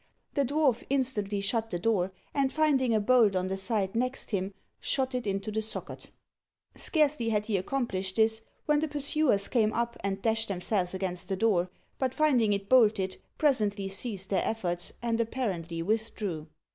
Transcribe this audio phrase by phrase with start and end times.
[0.33, 4.51] The dwarf instantly shut the door, and finding a bolt on the side next him,
[4.79, 6.09] shot it into the socket.
[6.75, 11.35] Scarcely had he accomplished this, when the pursuers came up, and dashed themselves against the
[11.37, 11.69] door;
[11.99, 16.47] but finding it bolted, presently ceased their efforts, and apparently withdrew.